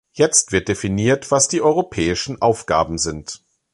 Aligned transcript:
Jetzt 0.13 0.51
wird 0.51 0.67
definiert, 0.67 1.29
was 1.29 1.47
die 1.47 1.61
europäischen 1.61 2.41
Aufgaben 2.41 2.97
sind. 2.97 3.43